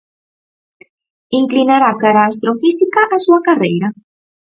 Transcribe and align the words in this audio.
Inclinará 1.41 1.91
cara 2.01 2.23
á 2.25 2.29
astrofísica 2.31 3.01
a 3.15 3.17
súa 3.25 3.39
carreira? 3.47 3.87